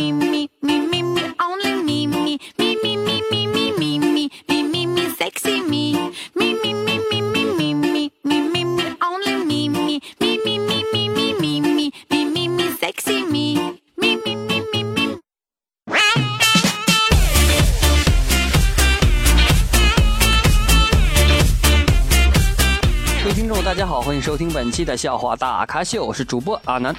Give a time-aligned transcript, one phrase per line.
[0.00, 4.86] me, me, me, me, me, only me, me, me, me, me, me, me, me, me,
[4.86, 5.92] me, sexy me,
[6.34, 10.84] me, me, me, me, me, me, me, me, me, only me, me, me, me, me,
[10.90, 15.18] me, me, me, me, me, sexy me, me, me, me, me.
[23.22, 26.96] 各位听众，大家好，欢迎收听本期的笑话大咖秀，我是主播阿南。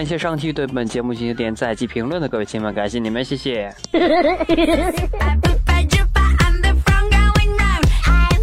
[0.00, 3.70] 感谢上期对本节目进行点赞及评论的各位亲们，感谢你们，谢谢。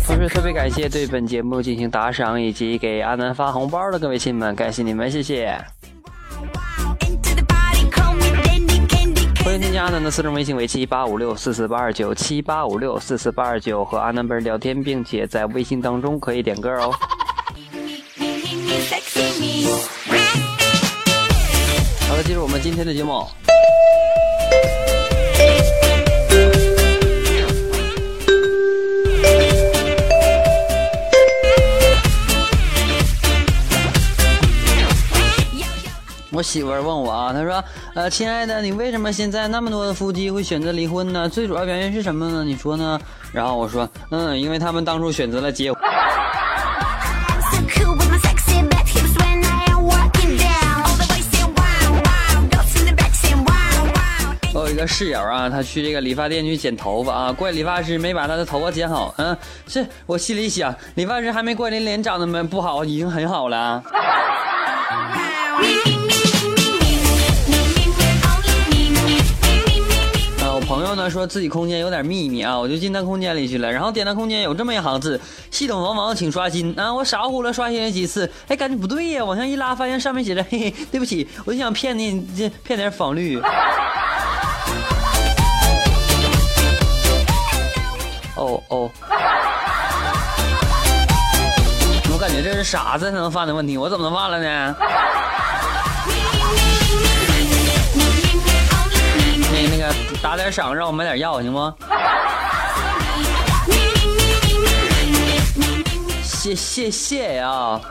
[0.05, 5.59] 同时特别感谢对本节目进行打赏以及给阿南发红包的各位亲们，感谢你们，谢谢。
[9.43, 16.93] 欢迎添加阿南的私人微信为七八五六四四八二九七八五六四四八二九和阿南本人聊天，并且在微信当中可以点歌哦。
[22.07, 23.27] 好了，进入我们今天的节目。
[36.31, 37.63] 我媳妇儿问我啊，她说，
[37.95, 41.27] 呃，亲爱的，你为什么现在那么多的夫妻会选择离婚呢？
[41.27, 42.43] 最主要原因是什么呢？
[42.43, 42.97] 你说呢？
[43.33, 45.81] 然后我说，嗯，因为他们当初选择了结婚。
[54.77, 59.13] 个室友啊，他去这个理发店去剪头发啊，怪理发师没把他的头发剪好。
[59.17, 59.35] 嗯，
[59.67, 63.83] 是我心里想，理发师还没怪你脸长得没不好，已经很好了啊。
[70.53, 76.93] 我朋友呢说自己空间有点秘密啊，我就进他空间里去了，然后点他空间有这么一行字：系统王王请刷新啊！
[76.93, 83.39] 我傻乎乎的刷新了几次，哎，感觉不对呀，往上一拉，发现上面写着嘿嘿，对不起，我就想骗你，这骗点仿率。
[88.47, 88.89] 哦哦，
[92.09, 94.75] 我感觉这是傻子才能犯的问题，我怎么能犯了呢？
[99.51, 101.75] 那那个打点赏，让我买点药行吗？
[106.23, 107.81] 谢谢谢呀！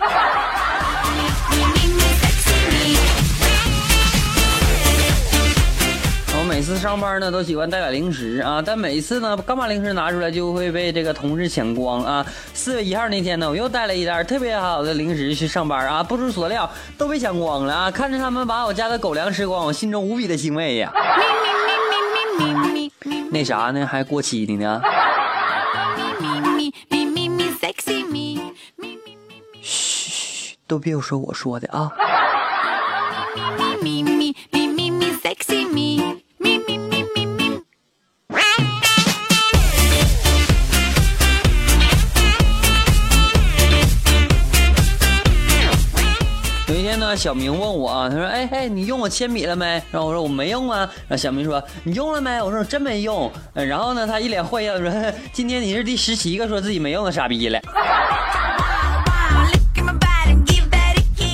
[6.49, 12.25] 每次上班呢都喜欢带点零食啊，但每次呢刚把零食拿出来就会被这个同事抢光啊。
[12.55, 17.91] 四月一号那天呢，我又带了一袋特别好的零食去上班啊，不出所料都被抢光了啊！
[17.91, 20.93] 看着他们把我家的狗粮吃光，我心中无比的欣慰呀。
[23.31, 24.81] 那啥呢，还过期的呢。
[29.61, 31.91] 嘘，都别说我说的啊。
[47.17, 54.93] 小明问我，他说：“哎哎，你用我铅笔了没？”然后我说：“我没用啊。”然后小明说：“你用了没？”我说：“真没用。”然后呢，他一脸坏笑说
[55.33, 57.59] ：“今天你是第十七个说自己没用的傻逼了。”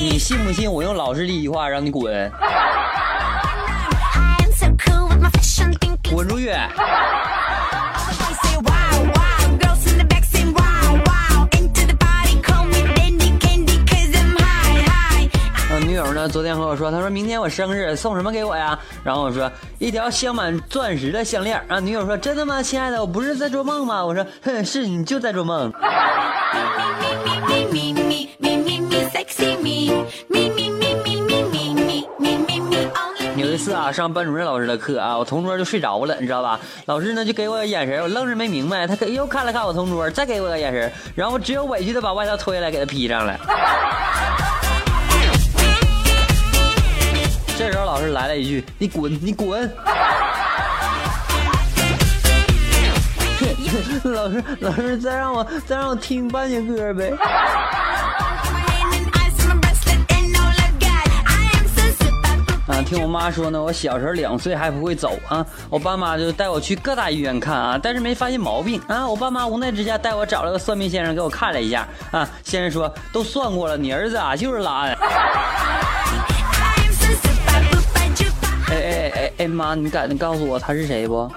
[0.00, 2.30] 你信不信我用老师的一句话让你滚？
[6.12, 6.52] 滚出去！
[15.92, 18.78] 女友呢，昨天和我说，她说明天我生日，送什么给我呀？
[19.04, 21.62] 然后我说一条镶满钻石的项链。
[21.68, 24.02] 啊，女友说真的吗，亲爱的，我不是在做梦吗？
[24.02, 25.70] 我说哼，是你就在做梦。
[33.36, 36.58] 有一次啊，上班主任老师的课啊，我同桌就睡着了，你知道吧？
[36.86, 43.38] 老师呢就给我个眼神，我愣是没明白，他又看了看我同桌，再给我个眼神，然后我只有委屈的把外套脱下来给他披上了。
[47.62, 49.72] 这时候老师来了一句：“你滚，你滚！”
[54.02, 57.12] 老师，老师，再让我再让我听半节歌呗。
[62.66, 69.06] 啊，听我妈说呢，我小时候两岁还不会走啊，我爸妈就带我去各大医院看啊，但是没发现毛病啊。
[69.06, 74.98] 我爸妈无奈之下带我找了个算命先生给我看了一下啊，先生说都算过了，你儿子啊就是懒。
[79.42, 81.28] 哎妈，你敢告诉我他是谁不？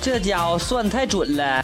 [0.00, 1.60] 这家伙算太准了。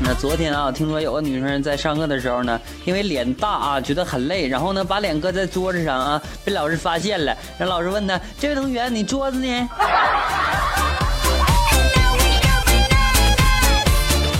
[0.00, 7.34] 那昨天啊，听说有个女生在上课的时候呢，因为脸大啊，觉得很累，然后呢，把脸搁在桌子上啊，被老师发现了。
[7.56, 9.68] 然后老师问她：“这位同学，你桌子呢？”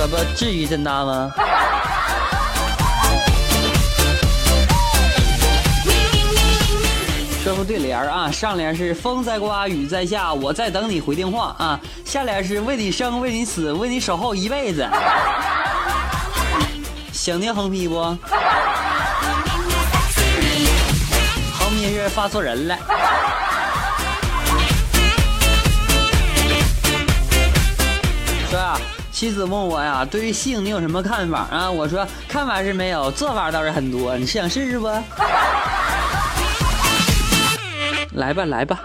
[0.07, 1.33] 不至于真大吗？
[7.43, 11.79] 说副对联啊，上联是风在刮，雨在下，我在等你回电话啊。
[12.05, 14.85] 下联是为你生，为你死，为你守候一辈子。
[17.13, 17.95] 想听横批不？
[21.59, 22.77] 横批是发错人了。
[28.51, 28.79] 说啊，
[29.17, 31.71] 妻子问我呀，对于性你有什么看法啊？
[31.71, 34.15] 我说看法是没有，做法倒是很多。
[34.19, 34.87] 你是想试试不？
[38.13, 38.79] 来 吧来吧。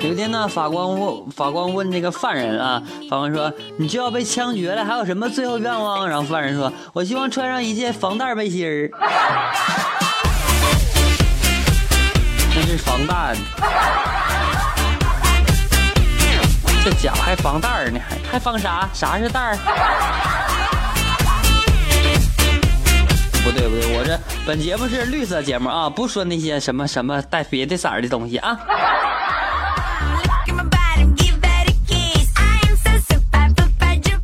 [0.00, 6.08] 有一天呢，法官问法官问那个犯人啊，法官说你就要被枪决了，还有什么最后愿望？
[6.08, 8.90] 然后犯人说，我希望穿上一件防弹背心儿。
[12.96, 13.36] 防弹。
[16.82, 18.88] 这家伙还防弹儿呢，还还防啥？
[18.94, 19.54] 啥是弹儿？
[23.44, 28.58] 不对不对，我这本节目是绿色节目啊，不说那些什么什么带别的色儿的东西啊。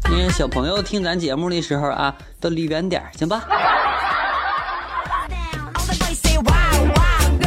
[0.09, 3.43] 因为小朋友听咱节目的时候啊，都离远点儿，行吧？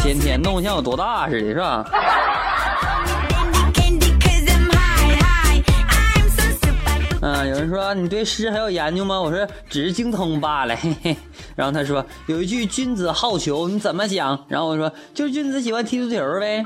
[0.05, 1.83] 天天弄得像有多大似的，是吧
[7.23, 9.19] 嗯，有人说你对诗还有研究吗？
[9.19, 10.75] 我说只是精通罢了。
[10.75, 11.17] 嘿嘿。
[11.57, 14.45] 然后他说有一句君子好逑，你怎么讲？
[14.47, 16.63] 然后我说就是君子喜欢踢足球呗。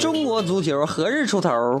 [0.00, 1.78] 中国足球何日出头？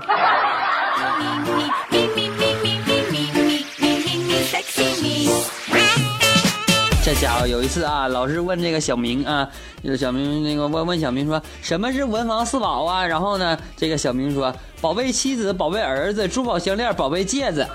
[7.20, 9.48] 家伙，有一次啊，老师问这个小明啊，
[9.82, 13.04] 就是小明那个问问小明说什么是文房四宝啊？
[13.04, 17.66] 然后呢，这个小明说宝贝妻子，宝贝儿子，珠宝项链，宝贝戒指。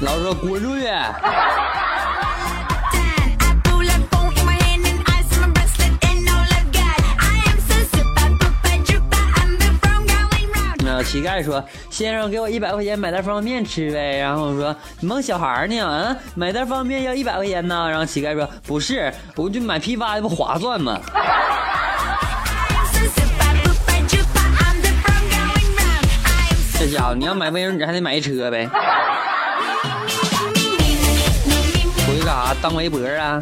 [0.00, 0.88] 老师说滚出去。
[10.84, 11.64] 那乞丐说。
[11.94, 15.76] 先生，给我一百块钱买袋方便面吃呗。”然后我说：“你蒙小孩儿呢？
[15.80, 21.12] 嗯，买袋方便面要一百块钱呢？”然后乞丐说：“不是，我就买批发的不划算吗 I'm
[22.90, 24.42] so super, duper, duper.
[24.58, 26.10] I'm the phone going round.
[26.24, 28.68] I am？” 这家伙，你要买卫生纸还得买一车呗
[32.08, 32.56] 回去干啥？
[32.60, 33.40] 当围脖啊？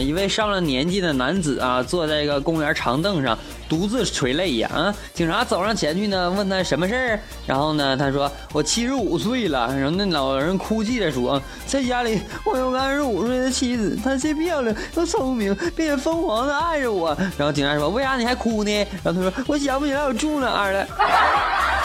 [0.00, 4.70] 一位上了年纪的男子啊，坐在一个公园长凳上，独自垂泪呀。
[4.72, 7.20] 啊，警察走上前去呢，问他什么事儿。
[7.46, 9.74] 然后呢，他说我七十五岁了。
[9.74, 17.16] 然后那老人哭泣着说，在家里我有个二十五岁的妻子，她既漂亮又聪明，并且疯狂的爱着我。
[17.36, 18.86] 然后警察说，为啥你还哭呢？
[19.02, 20.86] 然后他说，我想不起来我住哪儿了。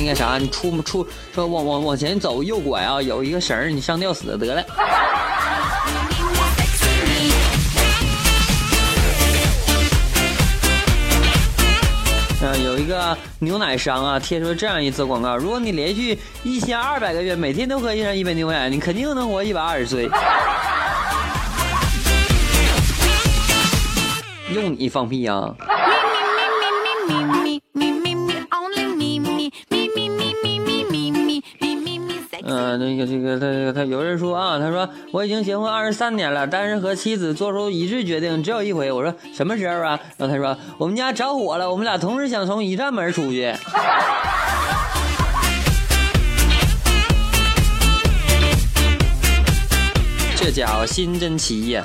[0.00, 4.64] 那个啥，你出出说往往往前走，右拐啊，有一个绳，你上吊死得了。
[12.42, 20.08] 嗯，有一个牛奶商啊，贴出这样一则广告：如果你连续一千二百个月每天都喝上一杯牛奶，你肯定能活一百二十岁。
[24.54, 25.54] 用你放屁啊！
[32.60, 38.92] 呃，那个这个他他有人说啊，他说我已经结婚二十三年了，但是和妻子做出一致决定只有一回。
[38.92, 39.98] 我说什么时候啊？
[40.18, 43.50] 然后他说我们家着火了，我们俩同时想从一扇门出去。
[50.36, 51.82] 这家伙心真齐呀！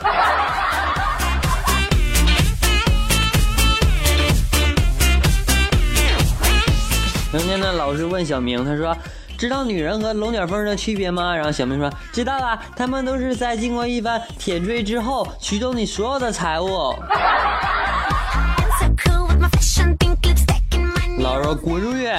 [7.32, 8.94] 有一天呢，老师问小明，他说
[9.46, 11.36] ：“知道女人和龙卷风的区别吗？
[11.36, 16.96] 然后小明说知道了，他们都是在经过一番舔追之后，取走你所有的财物。
[21.20, 22.10] 老说滚出去。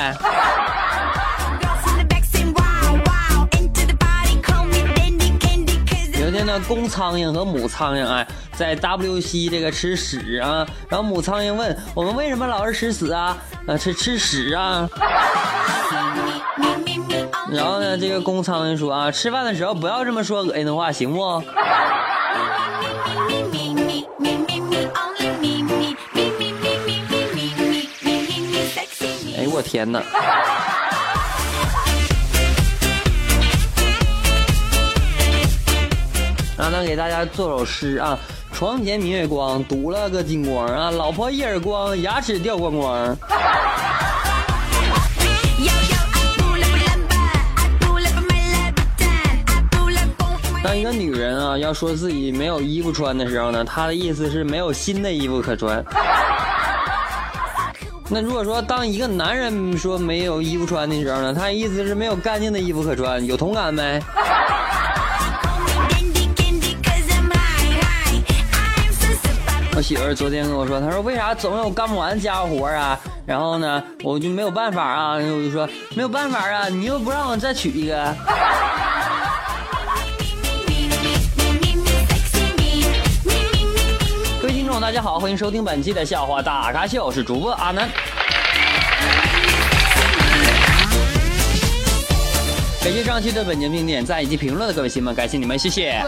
[6.15, 10.65] 明天呢，公苍蝇和母苍蝇哎，在 WC 这个吃屎啊。
[10.89, 13.37] 然后母苍蝇问我们为什么老是吃屎啊？
[13.67, 14.89] 呃，吃吃屎啊。
[17.57, 21.43] 然后呢，这个公苍蝇说啊，吃饭的时候不要这么说恶心的话，行不？
[29.39, 30.03] 哎，我天哪！
[36.59, 38.19] 让咱给大家做首诗啊：
[38.53, 40.91] 床前明月光，堵了个金光啊！
[40.91, 43.17] 老婆一耳光，牙齿掉光光。
[51.67, 55.85] 要说自己没有衣服穿的时候呢，他的意思是没有新的衣服可穿。
[58.09, 64.01] 那如果说当一个男人说没有衣服穿的时候呢，他意思是没有干净的衣服可穿，有同感没？
[69.75, 72.99] 我媳妇儿昨天跟我说，她说为啥总有干不完家务活啊？
[73.27, 78.15] 然后呢，我就没有办法啊，我就说没有办法啊，你又不让我再娶一个。
[84.77, 87.89] 众，大家好，欢迎收听本期的笑话大咖秀，我是主播阿南。
[92.85, 95.99] 感谢上期对本节目点赞以及评论的各位亲们，感谢你们，谢谢。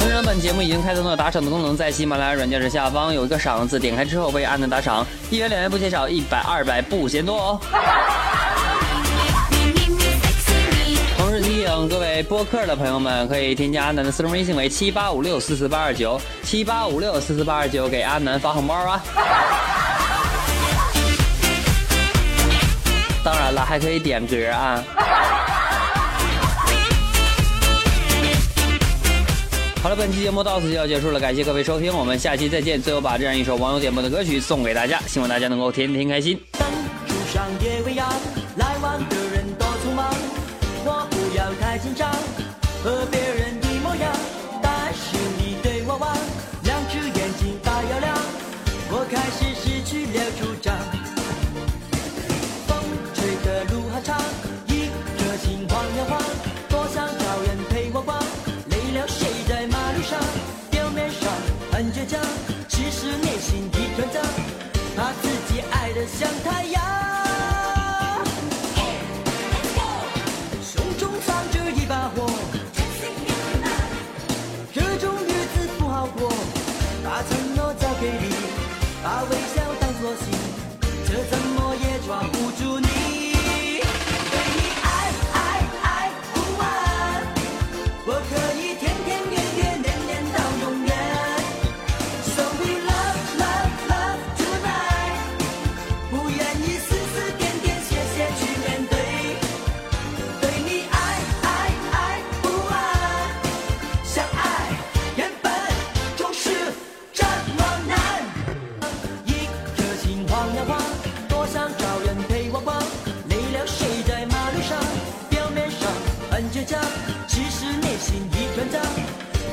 [0.00, 7.60] 同时，本节目已经开通了打赏的功能，在喜马拉雅软件的下方有一个赏字，点开之后为阿南打赏，一元两元不嫌少，一百二百不嫌多哦。
[11.88, 19.02] 各位播客的朋友们，可以添加阿南的私人微信为七八五六四四八二九七八五六四四八二九，给阿南发红包啊！
[23.24, 24.82] 当然了，还可以点歌啊。
[29.82, 32.80] 好了，本期节目到此就要结束了，感谢各位收听，我们下期再见。
[32.80, 36.40] 最后把这样一首网友点播的歌曲送给大家，希望大家能够天天开心。
[38.56, 39.16] 来往的，
[41.82, 42.08] 紧张，
[42.84, 44.12] 和别人一模样，
[44.62, 46.16] 但是你对我望，
[46.62, 48.16] 两只眼睛大又亮，
[48.88, 50.72] 我开始失去了主张。
[52.68, 52.78] 风
[53.12, 54.16] 吹的路好长，
[54.68, 54.86] 一
[55.18, 56.22] 颗心晃呀晃，
[56.68, 58.16] 多想找人陪我逛，
[58.70, 60.20] 累了睡在马路上，
[60.70, 61.28] 表面上
[61.72, 62.20] 很倔强，
[62.68, 64.20] 其实内心一团糟，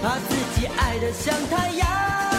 [0.02, 2.39] 怕自己爱的像太阳。